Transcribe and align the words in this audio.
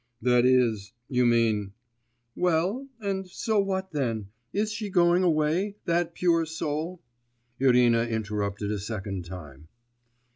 'That 0.19 0.47
is, 0.47 0.93
you 1.09 1.27
mean' 1.27 1.73
'Well, 2.35 2.87
and 2.99 3.29
so 3.29 3.59
what 3.59 3.91
then? 3.91 4.29
Is 4.51 4.71
she 4.71 4.89
going 4.89 5.21
away, 5.21 5.75
that 5.85 6.15
pure 6.15 6.43
soul?' 6.47 7.03
Irina 7.59 8.05
interrupted 8.05 8.71
a 8.71 8.79
second 8.79 9.25
time. 9.25 9.67